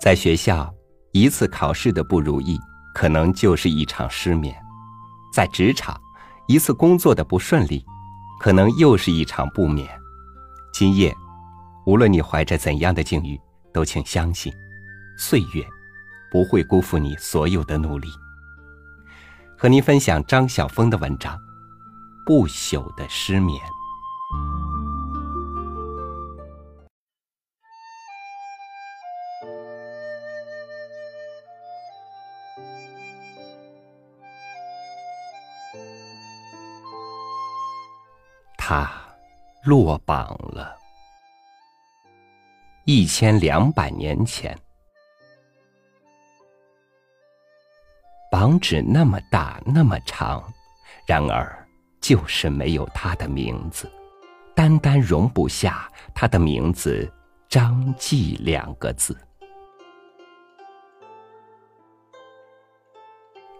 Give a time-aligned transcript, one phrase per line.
[0.00, 0.74] 在学校，
[1.12, 2.58] 一次考试的不如意，
[2.94, 4.54] 可能就是一场失眠；
[5.30, 5.94] 在职场，
[6.48, 7.84] 一次工作的不顺利，
[8.40, 9.86] 可能又是一场不眠。
[10.72, 11.14] 今夜，
[11.84, 13.38] 无论你怀着怎样的境遇，
[13.74, 14.50] 都请相信，
[15.18, 15.62] 岁月
[16.32, 18.08] 不会辜负你所有的努力。
[19.58, 21.36] 和您分享张晓峰的文章
[22.24, 23.62] 《不朽的失眠》。
[38.72, 38.88] 他
[39.64, 40.78] 落榜了。
[42.84, 44.56] 一千两百年前，
[48.30, 50.40] 榜纸那么大，那么长，
[51.04, 51.68] 然而
[52.00, 53.90] 就是没有他的名字，
[54.54, 57.12] 单单容不下他的名字
[57.50, 59.18] “张继”两个字。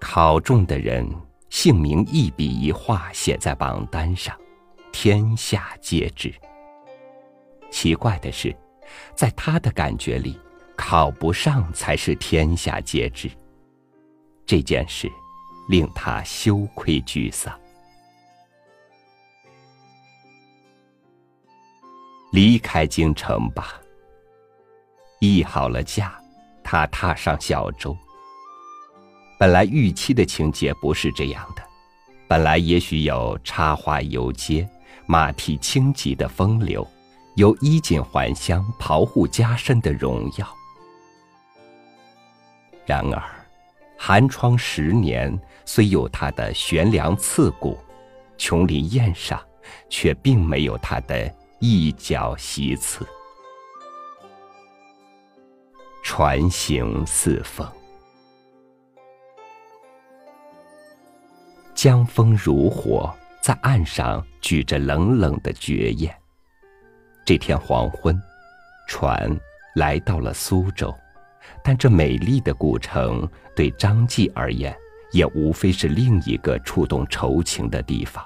[0.00, 1.06] 考中的人
[1.50, 4.34] 姓名一笔一画写在榜单上。
[4.96, 6.32] 天下皆知。
[7.68, 8.56] 奇怪的是，
[9.16, 10.38] 在他的感觉里，
[10.76, 13.28] 考不上才是天下皆知。
[14.46, 15.10] 这件事
[15.68, 17.52] 令他羞愧沮丧。
[22.30, 23.80] 离开京城吧。
[25.18, 26.16] 议好了价，
[26.62, 27.96] 他踏上小舟。
[29.40, 31.62] 本来预期的情节不是这样的，
[32.28, 34.68] 本来也许有插花游街。
[35.06, 36.86] 马蹄轻疾的风流，
[37.36, 40.48] 有衣锦还乡、袍护加身的荣耀。
[42.86, 43.22] 然而，
[43.98, 47.78] 寒窗十年虽有他的悬梁刺骨，
[48.38, 49.40] 琼林宴上
[49.88, 53.06] 却并没有他的一角席次。
[56.02, 57.66] 船行似风，
[61.74, 63.14] 江风如火。
[63.44, 66.18] 在岸上举着冷冷的绝艳。
[67.26, 68.18] 这天黄昏，
[68.88, 69.38] 船
[69.74, 70.90] 来到了苏州，
[71.62, 74.74] 但这美丽的古城对张继而言，
[75.12, 78.24] 也无非是另一个触动愁情的地方。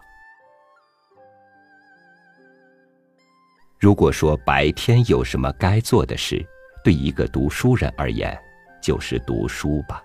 [3.80, 6.46] 如果说白天有什么该做的事，
[6.84, 8.40] 对一个读书人而言，
[8.80, 10.00] 就是读书吧。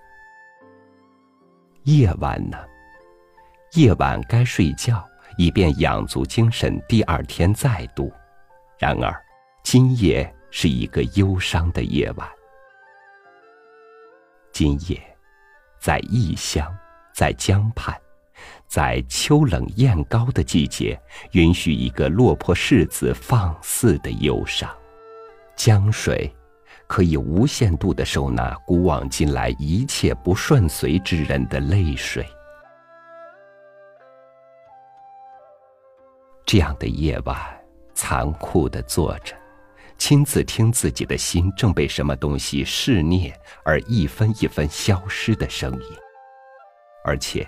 [1.83, 2.57] 夜晚呢？
[3.75, 5.03] 夜晚该睡觉，
[5.35, 8.11] 以便养足精神，第二天再读。
[8.77, 9.11] 然而，
[9.63, 12.29] 今夜是一个忧伤的夜晚。
[14.51, 15.01] 今夜，
[15.79, 16.71] 在异乡，
[17.15, 17.99] 在江畔，
[18.67, 20.99] 在秋冷雁高的季节，
[21.31, 24.69] 允许一个落魄世子放肆的忧伤。
[25.55, 26.31] 江水
[26.85, 32.23] 可以无限度的收纳古往今来一切不顺遂之人的泪水。
[36.53, 37.35] 这样的夜晚，
[37.95, 39.35] 残酷的坐着，
[39.97, 45.87] 亲自听自己的心正被什么东西噬灭而一分一分消失的声音，
[47.03, 47.43] 而且，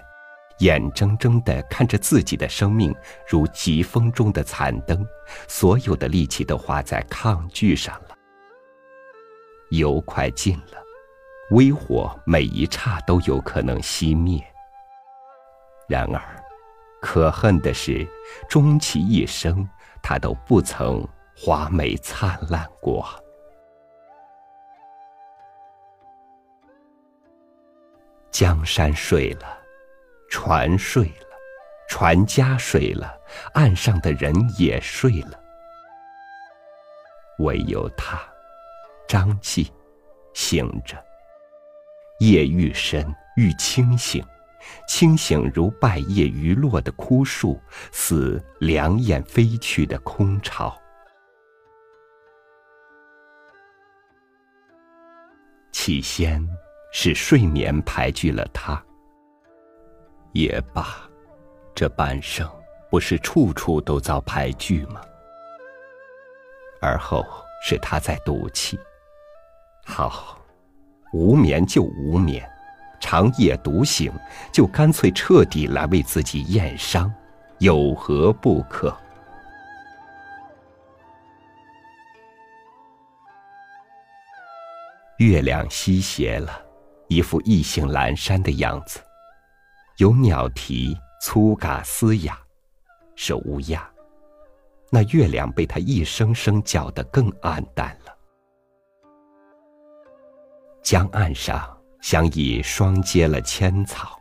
[0.57, 2.95] 眼睁睁的看着自己的生命
[3.27, 5.05] 如疾风中的残灯，
[5.47, 8.17] 所有的力气都花在抗拒上了。
[9.69, 10.83] 油快尽了，
[11.51, 14.43] 微火每一刹都有可能熄灭。
[15.87, 16.44] 然而。
[17.05, 18.03] 可恨的是，
[18.49, 19.63] 终其一生，
[20.01, 21.07] 他都不曾
[21.37, 23.07] 华美灿烂过。
[28.31, 29.45] 江山睡了，
[30.31, 31.37] 船睡了，
[31.87, 33.15] 船家睡了，
[33.53, 35.39] 岸上的人也睡了，
[37.37, 38.19] 唯有他，
[39.07, 39.71] 张继，
[40.33, 40.97] 醒着。
[42.17, 43.05] 夜愈深，
[43.37, 44.25] 愈清醒。
[44.87, 47.59] 清醒如败叶余落的枯树，
[47.91, 50.75] 似两眼飞去的空巢。
[55.71, 56.43] 起先
[56.91, 58.83] 是睡眠排拒了他，
[60.31, 61.09] 也罢，
[61.75, 62.49] 这半生
[62.89, 65.01] 不是处处都遭排拒吗？
[66.81, 67.23] 而后
[67.63, 68.79] 是他在赌气，
[69.85, 70.39] 好，
[71.13, 72.47] 无眠就无眠。
[72.99, 74.11] 长夜独醒，
[74.51, 77.13] 就干脆彻底来为自己验伤，
[77.59, 78.95] 有何不可？
[85.17, 86.51] 月亮西斜了，
[87.07, 88.99] 一副意兴阑珊的样子。
[89.97, 92.37] 有鸟啼，粗嘎嘶哑，
[93.15, 93.89] 是乌鸦。
[94.91, 98.13] 那月亮被它一声声叫得更暗淡了。
[100.83, 101.74] 江岸上
[102.05, 104.19] 像已霜结了千草，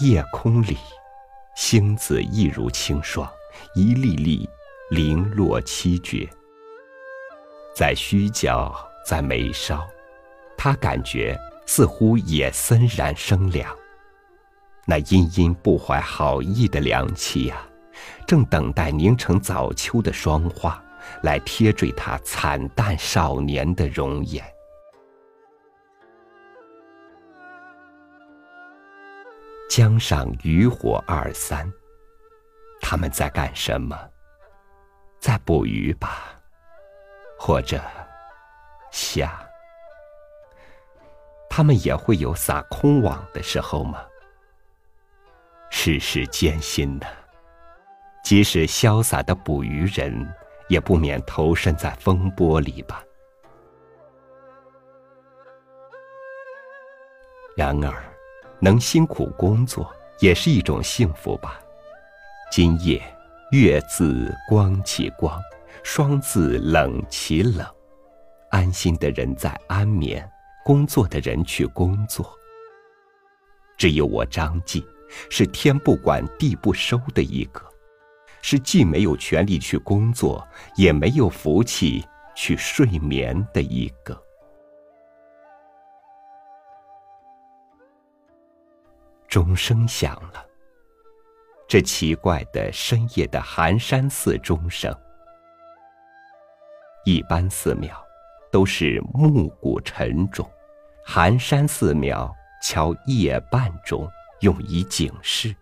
[0.00, 0.78] 夜空里
[1.54, 3.30] 星子亦如清霜，
[3.74, 4.48] 一粒粒
[4.88, 6.26] 零落凄绝。
[7.74, 8.74] 在虚角，
[9.06, 9.86] 在眉梢，
[10.56, 13.70] 他感觉似乎也森然生凉。
[14.86, 17.58] 那殷殷不怀好意的凉气呀，
[18.26, 20.82] 正等待凝成早秋的霜花，
[21.24, 24.42] 来贴缀他惨淡少年的容颜。
[29.76, 31.70] 江上渔火二三，
[32.80, 33.94] 他们在干什么？
[35.20, 36.34] 在捕鱼吧。
[37.38, 37.78] 或者，
[38.90, 39.38] 虾，
[41.50, 44.02] 他们也会有撒空网的时候吗？
[45.68, 47.06] 世事艰辛的，
[48.24, 50.26] 即使潇洒的捕鱼人，
[50.68, 53.04] 也不免投身在风波里吧。
[57.54, 57.94] 然而，
[58.60, 61.60] 能辛苦工作，也是一种幸福吧。
[62.50, 63.02] 今夜，
[63.52, 65.40] 月自光起光。
[65.82, 67.64] 霜自冷其冷，
[68.50, 70.28] 安心的人在安眠，
[70.64, 72.28] 工作的人去工作。
[73.76, 74.84] 只有我张继，
[75.30, 77.62] 是天不管地不收的一个，
[78.42, 80.44] 是既没有权利去工作，
[80.76, 82.04] 也没有福气
[82.34, 84.20] 去睡眠的一个。
[89.36, 90.46] 钟声响了，
[91.68, 94.90] 这奇怪的深夜的寒山寺钟声。
[97.04, 98.02] 一般寺庙
[98.50, 100.50] 都是暮鼓晨钟，
[101.04, 104.10] 寒山寺庙敲夜半钟，
[104.40, 105.54] 用以警示。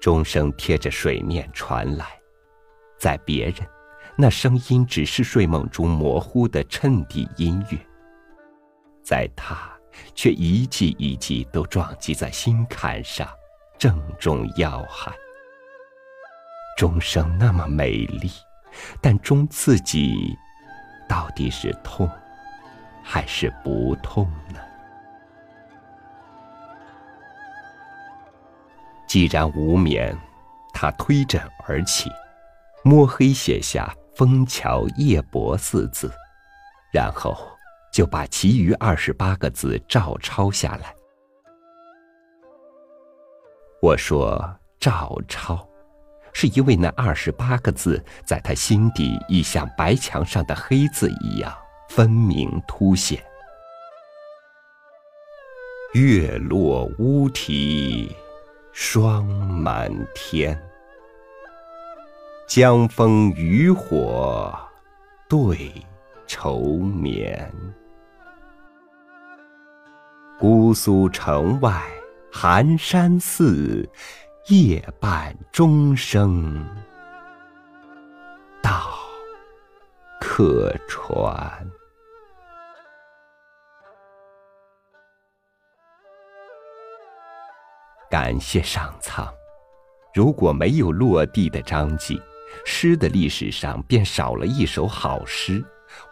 [0.00, 2.18] 钟声贴着水面传来，
[2.98, 3.56] 在别人，
[4.16, 7.76] 那声音只是睡梦中模糊的衬底音乐；
[9.04, 9.70] 在他，
[10.14, 13.28] 却一记一记都撞击在心坎上，
[13.78, 15.12] 正中要害。
[16.76, 18.30] 钟声那么美丽。
[19.00, 20.38] 但钟自己，
[21.08, 22.08] 到底是痛，
[23.02, 24.60] 还是不痛呢？
[29.08, 30.16] 既然无眠，
[30.72, 32.08] 他推枕而起，
[32.84, 36.14] 摸黑写下“枫桥夜泊”四字，
[36.92, 37.36] 然后
[38.00, 40.96] 就把其余二十八个字照抄下来。
[43.82, 44.42] 我说
[44.80, 45.68] ：“照抄。”
[46.32, 51.54] 是因为那二十八个字，在他心底已像白墙上的黑字一样
[51.90, 53.22] 分明凸显。
[55.92, 58.16] 月落乌啼
[58.72, 60.58] 霜满天，
[62.48, 64.58] 江枫渔火
[65.28, 65.70] 对
[66.26, 67.52] 愁眠。
[70.40, 71.82] 姑苏城外
[72.32, 73.86] 寒山寺。
[74.48, 76.66] 夜半钟声
[78.62, 78.90] 到
[80.18, 81.70] 客船。
[88.10, 89.28] 感谢上苍，
[90.14, 92.20] 如果没有落地的张继，
[92.64, 95.62] 诗的历史上便少了一首好诗，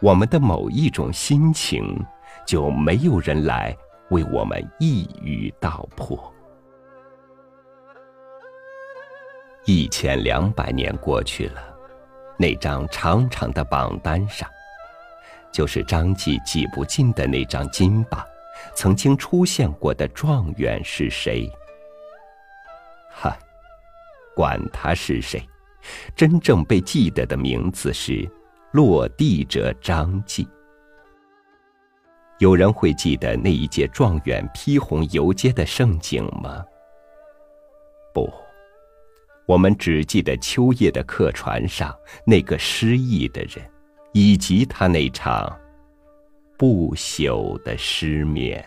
[0.03, 1.99] 我们的某一种心情
[2.47, 3.75] 就没有人来
[4.11, 6.33] 为我们一语道破。
[9.65, 11.63] 一千两百年过去了，
[12.39, 14.49] 那张长长的榜单上，
[15.53, 18.25] 就是张继挤不进的那张金榜。
[18.75, 21.49] 曾经出现过的状元是谁？
[23.11, 23.37] 哈，
[24.35, 25.47] 管他是谁，
[26.17, 28.29] 真正被记得的名字是
[28.73, 30.49] 落地者张继。
[32.39, 36.65] 有人会记得那一届状元披红游街的盛景吗？
[38.15, 38.33] 不。
[39.45, 43.65] 我们只记得秋夜的客船上那个失意的人，
[44.13, 45.59] 以及他那场
[46.59, 48.65] 不朽的失眠。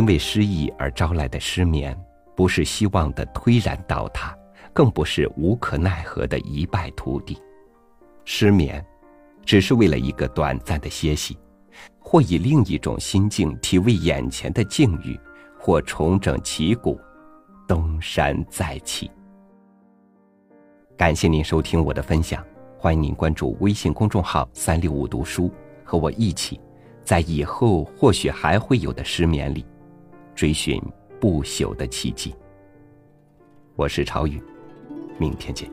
[0.00, 1.94] 因为失意而招来的失眠，
[2.34, 4.34] 不是希望的颓然倒塌，
[4.72, 7.38] 更不是无可奈何的一败涂地。
[8.24, 8.82] 失眠，
[9.44, 11.36] 只是为了一个短暂的歇息，
[11.98, 15.20] 或以另一种心境体味眼前的境遇，
[15.58, 16.98] 或重整旗鼓，
[17.68, 19.10] 东山再起。
[20.96, 22.42] 感谢您收听我的分享。
[22.78, 25.52] 欢迎您关注微信公众号“三六五读书”，
[25.84, 26.58] 和我一起，
[27.04, 29.66] 在以后或许还会有的失眠里，
[30.40, 30.80] 追寻
[31.20, 32.34] 不朽的奇迹。
[33.76, 34.42] 我是朝雨，
[35.18, 35.70] 明天见。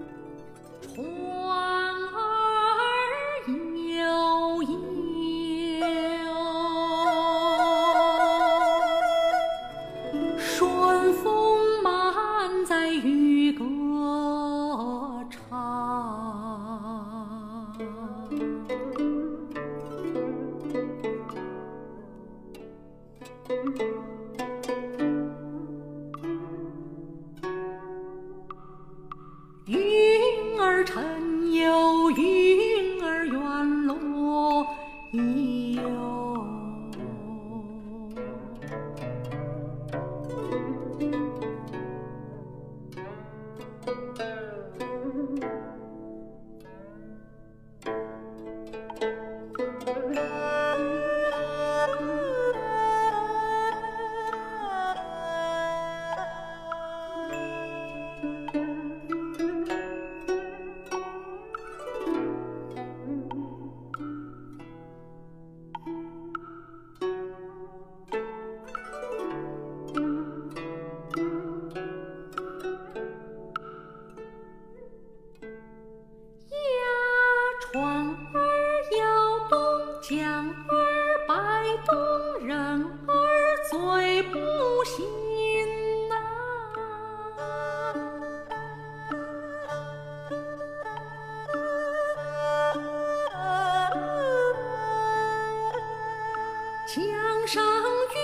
[97.47, 98.15] 上渔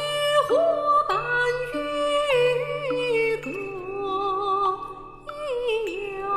[0.50, 0.58] 火
[1.08, 1.18] 伴
[1.74, 3.50] 渔歌，
[5.26, 5.32] 咿
[6.20, 6.28] 哟